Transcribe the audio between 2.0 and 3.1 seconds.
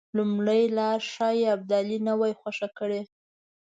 نه وای خوښه کړې.